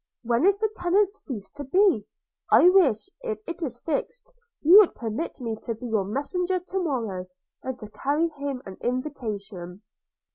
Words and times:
When 0.23 0.47
is 0.47 0.57
the 0.57 0.71
tenants' 0.75 1.19
feast 1.27 1.55
to 1.57 1.63
be? 1.63 2.07
I 2.49 2.69
wish, 2.69 3.07
if 3.23 3.37
it 3.45 3.61
is 3.61 3.77
fixed, 3.85 4.33
you 4.63 4.79
would 4.79 4.95
permit 4.95 5.39
me 5.39 5.55
to 5.61 5.75
be 5.75 5.85
your 5.85 6.05
messenger 6.05 6.59
to 6.59 6.79
morrow, 6.79 7.27
and 7.61 7.77
to 7.77 7.87
carry 7.87 8.29
him 8.29 8.63
an 8.65 8.77
invitation.' 8.81 9.83